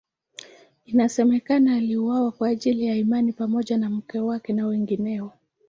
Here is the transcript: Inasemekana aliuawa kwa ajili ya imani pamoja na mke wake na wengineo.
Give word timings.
Inasemekana 0.85 1.75
aliuawa 1.75 2.31
kwa 2.31 2.49
ajili 2.49 2.85
ya 2.85 2.95
imani 2.95 3.33
pamoja 3.33 3.77
na 3.77 3.89
mke 3.89 4.19
wake 4.19 4.53
na 4.53 4.67
wengineo. 4.67 5.31